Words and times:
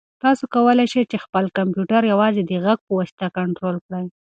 تاسو 0.23 0.43
کولای 0.53 0.87
شئ 0.93 1.03
چې 1.11 1.17
خپل 1.25 1.45
کمپیوټر 1.57 2.01
یوازې 2.13 2.41
د 2.45 2.51
غږ 2.65 2.79
په 2.85 2.91
واسطه 2.99 3.25
کنټرول 3.37 3.75
کړئ. 3.85 4.05